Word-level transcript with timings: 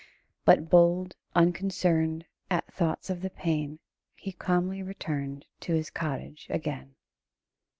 But 0.45 0.67
bold, 0.67 1.15
unconcern'd 1.35 2.25
At 2.49 2.65
thoughts 2.73 3.11
of 3.11 3.21
the 3.21 3.29
pain, 3.29 3.77
He 4.15 4.31
calmly 4.31 4.81
return'd 4.81 5.45
To 5.59 5.73
his 5.75 5.91
cottage 5.91 6.47
again. 6.49 6.95